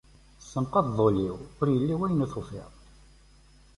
Tessenqadeḍ 0.39 0.97
ul-iw, 1.07 1.37
ur 1.59 1.67
illi 1.75 1.95
wayen 1.99 2.25
i 2.25 2.27
tufiḍ. 2.33 2.71